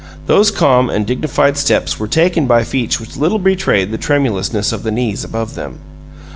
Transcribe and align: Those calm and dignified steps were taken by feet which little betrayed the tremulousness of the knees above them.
Those 0.25 0.49
calm 0.49 0.89
and 0.89 1.05
dignified 1.05 1.57
steps 1.57 1.99
were 1.99 2.07
taken 2.07 2.47
by 2.47 2.63
feet 2.63 2.99
which 2.99 3.17
little 3.17 3.37
betrayed 3.37 3.91
the 3.91 3.99
tremulousness 3.99 4.71
of 4.71 4.81
the 4.81 4.89
knees 4.91 5.23
above 5.23 5.53
them. 5.53 5.77